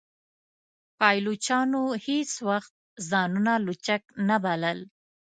[0.99, 2.73] پایلوچانو هیڅ وخت
[3.09, 4.79] ځانونه لوچک نه بلل.